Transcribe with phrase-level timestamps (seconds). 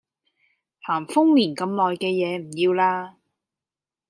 [0.87, 3.17] 咸豐年咁耐嘅嘢唔要喇